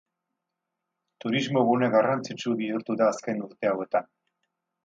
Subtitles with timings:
[1.25, 4.13] Turismogune garrantzitsu bihurtu da azken urte hauetan.